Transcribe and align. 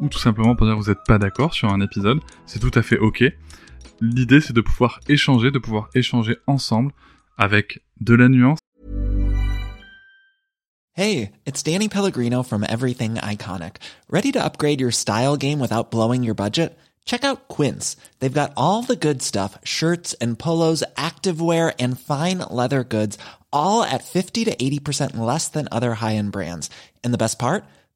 ou 0.00 0.08
tout 0.08 0.18
simplement 0.18 0.56
pour 0.56 0.66
dire 0.66 0.76
que 0.76 0.82
vous 0.82 0.90
n'êtes 0.90 1.04
pas 1.06 1.18
d'accord 1.18 1.54
sur 1.54 1.68
un 1.70 1.80
épisode, 1.80 2.20
c'est 2.46 2.58
tout 2.58 2.70
à 2.74 2.82
fait 2.82 2.98
ok. 2.98 3.24
L'idée 4.00 4.40
c'est 4.40 4.52
de 4.52 4.60
pouvoir 4.60 5.00
échanger, 5.08 5.50
de 5.50 5.58
pouvoir 5.58 5.88
échanger 5.94 6.36
ensemble 6.46 6.92
avec 7.36 7.80
de 8.00 8.14
la 8.14 8.28
nuance 8.28 8.58
Hey, 10.92 11.32
it's 11.46 11.62
Danny 11.62 11.88
Pellegrino 11.88 12.42
from 12.42 12.64
Everything 12.68 13.14
Iconic. 13.14 13.76
Ready 14.10 14.32
to 14.32 14.44
upgrade 14.44 14.80
your 14.80 14.90
style 14.90 15.36
game 15.36 15.60
without 15.60 15.90
blowing 15.90 16.24
your 16.24 16.34
budget? 16.34 16.76
Check 17.04 17.24
out 17.24 17.48
Quince. 17.48 17.96
They've 18.18 18.40
got 18.40 18.52
all 18.56 18.82
the 18.82 18.96
good 18.96 19.22
stuff 19.22 19.56
shirts 19.64 20.14
and 20.20 20.38
polos, 20.38 20.84
activewear, 20.96 21.72
and 21.78 21.98
fine 21.98 22.38
leather 22.38 22.84
goods, 22.84 23.16
all 23.52 23.82
at 23.82 24.04
50 24.04 24.44
to 24.46 24.54
80% 24.56 25.16
less 25.16 25.48
than 25.48 25.68
other 25.72 25.94
high 25.94 26.16
end 26.16 26.32
brands. 26.32 26.68
And 27.02 27.14
the 27.14 27.18
best 27.18 27.38
part? 27.38 27.64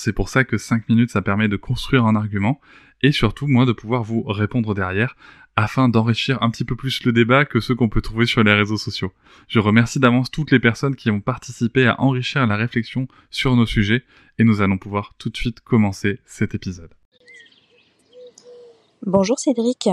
C'est 0.00 0.12
pour 0.12 0.28
ça 0.28 0.44
que 0.44 0.58
5 0.58 0.88
minutes, 0.88 1.10
ça 1.10 1.22
permet 1.22 1.48
de 1.48 1.56
construire 1.56 2.06
un 2.06 2.14
argument 2.14 2.60
et 3.02 3.10
surtout, 3.10 3.48
moi, 3.48 3.66
de 3.66 3.72
pouvoir 3.72 4.04
vous 4.04 4.22
répondre 4.22 4.72
derrière 4.72 5.16
afin 5.56 5.88
d'enrichir 5.88 6.40
un 6.40 6.50
petit 6.50 6.64
peu 6.64 6.76
plus 6.76 7.02
le 7.02 7.10
débat 7.10 7.44
que 7.44 7.58
ceux 7.58 7.74
qu'on 7.74 7.88
peut 7.88 8.00
trouver 8.00 8.24
sur 8.24 8.44
les 8.44 8.52
réseaux 8.52 8.76
sociaux. 8.76 9.12
Je 9.48 9.58
remercie 9.58 9.98
d'avance 9.98 10.30
toutes 10.30 10.52
les 10.52 10.60
personnes 10.60 10.94
qui 10.94 11.10
ont 11.10 11.20
participé 11.20 11.88
à 11.88 12.00
enrichir 12.00 12.46
la 12.46 12.54
réflexion 12.54 13.08
sur 13.32 13.56
nos 13.56 13.66
sujets 13.66 14.04
et 14.38 14.44
nous 14.44 14.60
allons 14.60 14.78
pouvoir 14.78 15.14
tout 15.18 15.30
de 15.30 15.36
suite 15.36 15.62
commencer 15.62 16.20
cet 16.24 16.54
épisode. 16.54 16.94
Bonjour 19.04 19.40
Cédric, 19.40 19.88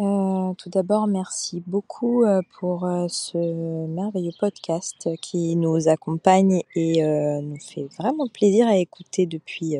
euh, 0.00 0.54
tout 0.54 0.70
d'abord 0.70 1.06
merci 1.06 1.62
beaucoup 1.66 2.24
euh, 2.24 2.40
pour 2.58 2.86
euh, 2.86 3.06
ce 3.08 3.36
merveilleux 3.36 4.32
podcast 4.40 5.10
qui 5.20 5.56
nous 5.56 5.88
accompagne 5.88 6.62
et 6.74 7.02
nous 7.42 7.58
fait 7.58 7.86
vraiment 7.98 8.26
plaisir 8.26 8.66
à 8.66 8.76
écouter 8.76 9.26
depuis 9.26 9.76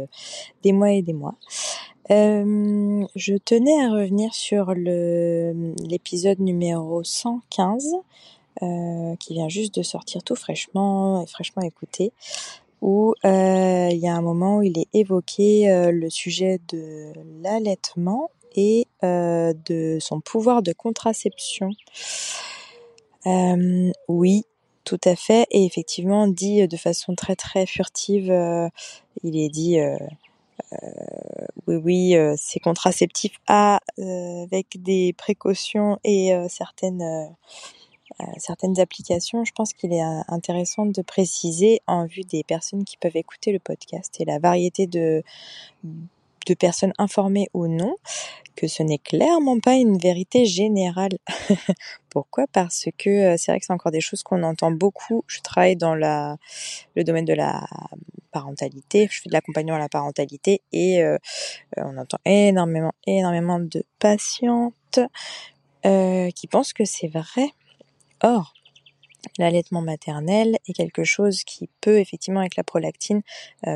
des 0.63 0.73
mois 0.73 0.91
et 0.93 1.01
des 1.01 1.15
mois. 1.15 1.37
je 2.09 3.37
tenais 3.39 3.83
à 3.83 3.91
revenir 3.91 4.35
sur 4.35 4.75
l'épisode 4.75 6.41
numéro 6.41 7.03
115 7.03 7.97
qui 9.19 9.33
vient 9.33 9.49
juste 9.49 9.75
de 9.77 9.83
sortir 9.83 10.23
tout 10.23 10.37
fraîchement 10.37 11.23
et 11.23 11.27
fraîchement 11.27 11.63
écouté 11.63 12.13
où 12.83 13.15
il 13.25 13.99
y 13.99 14.09
a 14.09 14.15
un 14.15 14.23
moment 14.23 14.59
où 14.59 14.63
il 14.63 14.79
est 14.79 14.89
évoqué 14.93 15.91
le 15.91 16.11
sujet 16.11 16.61
de 16.69 17.13
l'allaitement 17.43 18.31
et 18.55 18.87
euh, 19.03 19.53
de 19.67 19.99
son 20.01 20.21
pouvoir 20.21 20.63
de 20.63 20.73
contraception. 20.73 21.71
Euh, 23.27 23.91
oui, 24.09 24.45
tout 24.85 25.01
à 25.05 25.17
fait. 25.17 25.47
Et 25.51 25.65
effectivement, 25.65 26.27
dit 26.29 26.67
de 26.67 26.77
façon 26.77 27.15
très 27.15 27.37
très 27.37 27.67
furtive, 27.67 28.31
euh, 28.31 28.69
il 29.23 29.39
est 29.39 29.49
dit 29.49 29.79
oui, 31.67 31.77
oui, 31.77 32.17
c'est 32.37 32.61
contraceptif 32.61 33.33
à, 33.47 33.81
avec 33.99 34.83
des 34.83 35.13
précautions 35.15 35.99
et 36.05 36.33
certaines 36.49 37.35
certaines 38.37 38.79
applications, 38.79 39.45
je 39.47 39.53
pense 39.53 39.73
qu'il 39.73 39.95
est 39.95 40.03
intéressant 40.29 40.85
de 40.85 41.01
préciser 41.01 41.81
en 41.87 42.05
vue 42.05 42.23
des 42.23 42.45
personnes 42.45 42.85
qui 42.85 42.99
peuvent 42.99 43.17
écouter 43.17 43.51
le 43.51 43.59
podcast 43.59 44.15
et 44.21 44.27
la 44.27 44.39
variété 44.39 44.87
de, 44.87 45.23
de 46.47 46.55
personnes 46.55 46.93
informées 46.99 47.49
ou 47.55 47.67
non, 47.67 47.97
que 48.57 48.67
ce 48.67 48.83
n'est 48.83 48.99
clairement 48.99 49.59
pas 49.59 49.75
une 49.75 49.99
vérité 49.99 50.45
générale. 50.45 51.19
Pourquoi? 52.11 52.47
Parce 52.53 52.87
que 52.99 53.11
euh, 53.11 53.37
c'est 53.39 53.53
vrai 53.53 53.61
que 53.61 53.67
c'est 53.67 53.73
encore 53.73 53.93
des 53.93 54.01
choses 54.01 54.23
qu'on 54.23 54.43
entend 54.43 54.71
beaucoup. 54.71 55.25
Je 55.27 55.41
travaille 55.41 55.77
dans 55.77 55.95
le 55.95 57.05
domaine 57.05 57.25
de 57.25 57.33
la 57.33 57.67
parentalité, 58.33 59.09
je 59.11 59.23
fais 59.23 59.29
de 59.29 59.33
l'accompagnement 59.33 59.77
à 59.77 59.79
la 59.81 59.89
parentalité 59.89 60.63
et 60.73 61.03
euh, 61.03 61.17
euh, 61.79 61.83
on 61.85 61.97
entend 61.97 62.19
énormément, 62.25 62.93
énormément 63.07 63.59
de 63.59 63.83
patientes 63.99 65.01
qui 65.83 66.47
pensent 66.47 66.75
que 66.75 66.85
c'est 66.85 67.09
vrai. 67.09 67.49
Or, 68.23 68.53
l'allaitement 69.39 69.81
maternel 69.81 70.59
est 70.69 70.75
quelque 70.75 71.05
chose 71.05 71.43
qui 71.43 71.71
peut 71.81 71.99
effectivement 71.99 72.41
avec 72.41 72.57
la 72.57 72.65
prolactine 72.65 73.23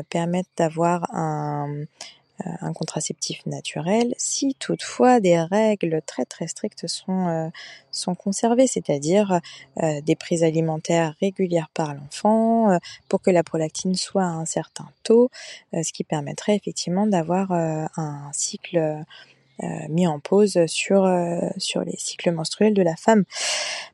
permettre 0.09 0.49
d'avoir 0.55 1.07
un, 1.15 1.85
un 2.43 2.73
contraceptif 2.73 3.45
naturel 3.45 4.13
si 4.17 4.55
toutefois 4.55 5.19
des 5.19 5.39
règles 5.39 6.01
très 6.05 6.25
très 6.25 6.47
strictes 6.47 6.87
sont, 6.87 7.27
euh, 7.27 7.49
sont 7.91 8.15
conservées, 8.15 8.67
c'est-à-dire 8.67 9.39
euh, 9.81 10.01
des 10.01 10.15
prises 10.15 10.43
alimentaires 10.43 11.15
régulières 11.21 11.69
par 11.73 11.93
l'enfant 11.93 12.77
pour 13.07 13.21
que 13.21 13.31
la 13.31 13.43
prolactine 13.43 13.95
soit 13.95 14.23
à 14.23 14.27
un 14.27 14.45
certain 14.45 14.87
taux, 15.03 15.29
ce 15.73 15.91
qui 15.93 16.03
permettrait 16.03 16.55
effectivement 16.55 17.07
d'avoir 17.07 17.51
un 17.51 18.29
cycle 18.33 19.03
mis 19.89 20.07
en 20.07 20.19
pause 20.19 20.65
sur, 20.65 21.07
sur 21.57 21.81
les 21.81 21.95
cycles 21.97 22.31
menstruels 22.31 22.73
de 22.73 22.81
la 22.81 22.95
femme. 22.95 23.23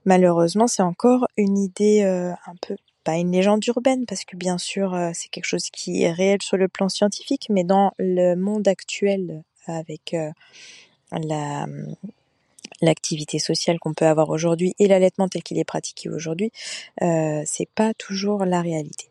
Malheureusement, 0.06 0.68
c'est 0.68 0.82
encore 0.82 1.28
une 1.38 1.58
idée 1.58 2.04
un 2.04 2.56
peu 2.62 2.76
pas 3.04 3.18
une 3.18 3.32
légende 3.32 3.66
urbaine 3.68 4.06
parce 4.06 4.26
que 4.26 4.36
bien 4.36 4.58
sûr 4.58 4.94
euh, 4.94 5.12
c'est 5.14 5.30
quelque 5.30 5.46
chose 5.46 5.70
qui 5.70 6.04
est 6.04 6.12
réel 6.12 6.42
sur 6.42 6.58
le 6.58 6.68
plan 6.68 6.90
scientifique, 6.90 7.48
mais 7.50 7.64
dans 7.64 7.94
le 7.98 8.36
monde 8.36 8.68
actuel 8.68 9.44
avec 9.66 10.14
euh, 10.14 10.32
la 11.12 11.68
l'activité 12.82 13.38
sociale 13.38 13.78
qu'on 13.78 13.94
peut 13.94 14.08
avoir 14.08 14.30
aujourd'hui 14.30 14.74
et 14.80 14.88
l'allaitement 14.88 15.28
tel 15.28 15.44
qu'il 15.44 15.60
est 15.60 15.64
pratiqué 15.64 16.10
aujourd'hui, 16.10 16.52
euh, 17.04 17.44
c'est 17.46 17.70
pas 17.70 17.94
toujours 17.94 18.44
la 18.44 18.62
réalité. 18.62 19.08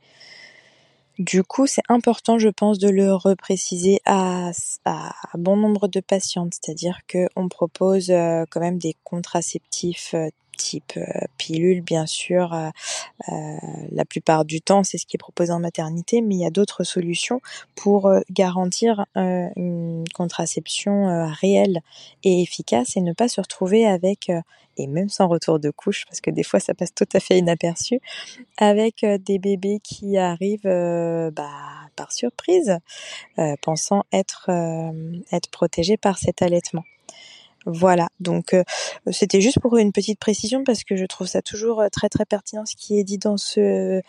Du 1.20 1.44
coup, 1.44 1.68
c'est 1.68 1.82
important, 1.88 2.38
je 2.38 2.48
pense, 2.48 2.78
de 2.78 2.88
le 2.88 3.14
repréciser 3.14 4.00
à, 4.06 4.50
bon 5.34 5.56
nombre 5.56 5.86
de 5.86 6.00
patientes, 6.00 6.54
c'est-à-dire 6.54 7.00
qu'on 7.08 7.48
propose 7.48 8.08
quand 8.08 8.60
même 8.60 8.78
des 8.78 8.96
contraceptifs 9.04 10.16
type 10.60 10.92
euh, 10.96 11.04
pilule, 11.38 11.80
bien 11.80 12.06
sûr. 12.06 12.52
Euh, 12.52 12.68
euh, 13.30 13.56
la 13.90 14.04
plupart 14.04 14.44
du 14.44 14.60
temps, 14.60 14.84
c'est 14.84 14.98
ce 14.98 15.06
qui 15.06 15.16
est 15.16 15.18
proposé 15.18 15.52
en 15.52 15.58
maternité, 15.58 16.20
mais 16.20 16.34
il 16.34 16.40
y 16.40 16.46
a 16.46 16.50
d'autres 16.50 16.84
solutions 16.84 17.40
pour 17.74 18.12
garantir 18.30 19.06
une 19.14 20.04
contraception 20.14 21.30
réelle 21.40 21.80
et 22.24 22.42
efficace 22.42 22.96
et 22.96 23.00
ne 23.00 23.12
pas 23.12 23.28
se 23.28 23.40
retrouver 23.40 23.86
avec 23.86 24.30
et 24.76 24.86
même 24.86 25.08
sans 25.08 25.28
retour 25.28 25.58
de 25.58 25.70
couche, 25.70 26.04
parce 26.06 26.20
que 26.20 26.30
des 26.30 26.42
fois 26.42 26.60
ça 26.60 26.74
passe 26.74 26.94
tout 26.94 27.08
à 27.12 27.20
fait 27.20 27.38
inaperçu, 27.38 28.00
avec 28.56 29.04
des 29.04 29.38
bébés 29.38 29.80
qui 29.82 30.16
arrivent 30.16 30.62
bah, 31.32 31.50
par 31.96 32.12
surprise, 32.12 32.78
pensant 33.62 34.04
être, 34.12 34.50
être 35.32 35.50
protégés 35.50 35.96
par 35.96 36.18
cet 36.18 36.42
allaitement. 36.42 36.84
Voilà, 37.66 38.08
donc 38.20 38.56
c'était 39.10 39.42
juste 39.42 39.60
pour 39.60 39.76
une 39.76 39.92
petite 39.92 40.18
précision 40.18 40.64
parce 40.64 40.82
que 40.82 40.96
je 40.96 41.04
trouve 41.04 41.26
ça 41.26 41.42
toujours 41.42 41.82
très 41.92 42.08
très 42.08 42.24
pertinent 42.24 42.64
ce 42.64 42.74
qui 42.74 42.98
est 42.98 43.04
dit 43.04 43.18
dans 43.18 43.36
ce 43.36 44.00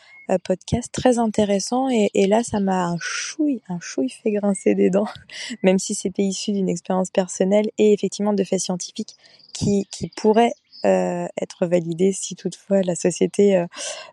podcast, 0.46 0.90
très 0.94 1.20
intéressant 1.20 1.90
et, 1.90 2.10
et 2.14 2.28
là 2.28 2.44
ça 2.44 2.62
m'a 2.62 2.86
un 2.86 2.98
chouille, 3.02 3.62
un 3.68 3.80
chouille 3.82 4.10
fait 4.10 4.32
grincer 4.32 4.74
des 4.74 4.90
dents, 4.90 5.08
même 5.64 5.80
si 5.80 5.96
c'était 5.96 6.24
issu 6.24 6.54
d'une 6.54 6.70
expérience 6.70 7.12
personnelle 7.12 7.70
et 7.78 7.92
effectivement 7.92 8.34
de 8.34 8.44
faits 8.46 8.62
scientifiques 8.62 9.18
qui, 9.52 9.86
qui 9.92 10.10
pourraient 10.16 10.54
euh, 10.84 11.28
être 11.40 11.68
validé 11.68 12.12
si 12.12 12.36
toutefois 12.36 12.82
la 12.82 12.96
société 12.96 13.56
euh, 13.56 13.68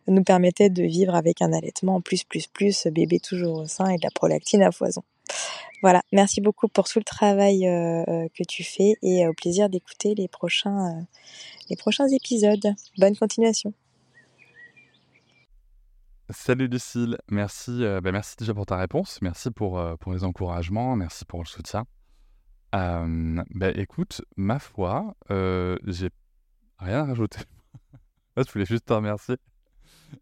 nous 0.06 0.22
permettait 0.22 0.68
de 0.68 0.82
vivre 0.82 1.14
avec 1.14 1.40
un 1.40 1.54
allaitement 1.54 2.02
plus 2.02 2.24
plus 2.24 2.46
plus 2.46 2.86
bébé 2.88 3.20
toujours 3.20 3.60
au 3.60 3.66
sein 3.66 3.88
et 3.88 3.96
de 3.96 4.02
la 4.02 4.10
prolactine 4.10 4.62
à 4.62 4.70
foison. 4.70 5.02
Voilà, 5.82 6.02
merci 6.12 6.40
beaucoup 6.40 6.68
pour 6.68 6.88
tout 6.88 6.98
le 6.98 7.04
travail 7.04 7.66
euh, 7.66 8.26
que 8.34 8.42
tu 8.44 8.64
fais 8.64 8.94
et 9.02 9.26
au 9.26 9.32
plaisir 9.32 9.68
d'écouter 9.68 10.14
les 10.14 10.28
prochains 10.28 11.06
les 11.70 11.76
épisodes. 12.14 12.74
Bonne 12.98 13.16
continuation. 13.16 13.72
Salut 16.30 16.68
Lucille, 16.68 17.16
merci, 17.30 17.80
bah 18.02 18.12
merci 18.12 18.36
déjà 18.38 18.52
pour 18.52 18.66
ta 18.66 18.76
réponse, 18.76 19.22
merci 19.22 19.50
pour, 19.50 19.80
les 20.12 20.24
encouragements, 20.24 20.94
merci 20.94 21.24
pour 21.24 21.40
le 21.40 21.46
soutien. 21.46 21.84
bah 22.72 23.70
écoute, 23.74 24.20
ma 24.36 24.58
foi, 24.58 25.14
j'ai 25.86 26.10
Rien 26.78 27.00
à 27.00 27.04
rajouter. 27.06 27.40
je 28.36 28.52
voulais 28.52 28.64
juste 28.64 28.86
te 28.86 28.92
remercier. 28.92 29.36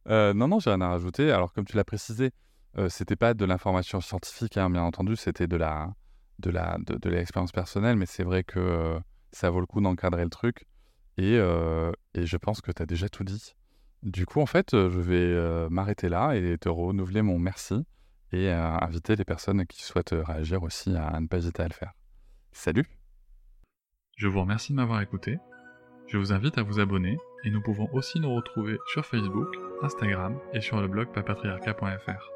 Euh, 0.09 0.33
non, 0.33 0.49
non, 0.49 0.59
j'ai 0.59 0.71
rien 0.71 0.81
à 0.81 0.89
rajouter. 0.89 1.31
Alors, 1.31 1.53
comme 1.53 1.65
tu 1.65 1.77
l'as 1.77 1.85
précisé, 1.85 2.31
euh, 2.79 2.89
c'était 2.89 3.17
pas 3.17 3.35
de 3.35 3.45
l'information 3.45 4.01
scientifique, 4.01 4.57
hein, 4.57 4.69
bien 4.71 4.83
entendu, 4.83 5.17
c'était 5.17 5.47
de 5.47 5.57
la 5.57 5.95
de 6.39 6.51
la 6.51 6.77
de, 6.79 7.09
l'expérience 7.09 7.53
personnelle, 7.53 7.97
mais 7.97 8.05
c'est 8.07 8.23
vrai 8.23 8.45
que 8.45 8.59
euh, 8.59 9.01
ça 9.33 9.49
vaut 9.51 9.61
le 9.61 9.67
coup 9.67 9.81
d'encadrer 9.81 10.25
le 10.25 10.31
truc. 10.31 10.67
Et, 11.17 11.39
euh, 11.39 11.91
je 12.15 12.37
pense 12.37 12.61
que 12.61 12.71
tu 12.73 12.83
as 12.83 12.87
déjà 12.87 13.09
tout 13.09 13.25
dit. 13.25 13.55
Du 14.03 14.27
coup, 14.27 14.41
en 14.41 14.47
fait, 14.47 14.73
je 14.73 15.01
vais 15.01 15.69
m'arrêter 15.71 16.11
là 16.11 16.35
et 16.35 16.59
te 16.59 16.69
renouveler 16.69 17.23
mon 17.23 17.39
merci 17.39 17.87
et 18.33 18.51
inviter 18.51 19.17
les 19.17 19.25
personnes 19.25 19.67
qui 19.67 19.83
souhaitent 19.83 20.15
réagir 20.15 20.63
aussi 20.63 20.95
à 20.95 21.19
ne 21.19 21.27
pas 21.27 21.39
hésiter 21.39 21.63
à 21.63 21.69
le 21.69 21.73
faire. 21.73 21.93
Salut 22.53 22.87
Je 24.17 24.29
vous 24.29 24.41
remercie 24.41 24.73
de 24.73 24.77
m'avoir 24.77 25.01
écouté. 25.01 25.39
Je 26.07 26.19
vous 26.19 26.33
invite 26.33 26.59
à 26.59 26.63
vous 26.63 26.79
abonner 26.79 27.17
et 27.45 27.51
nous 27.51 27.63
pouvons 27.63 27.89
aussi 27.93 28.21
nous 28.21 28.35
retrouver 28.35 28.79
sur 28.93 29.05
Facebook, 29.05 29.49
Instagram 29.83 30.39
et 30.53 30.61
sur 30.61 30.81
le 30.81 30.87
blog 30.87 31.11
papatriarca.fr. 31.13 32.36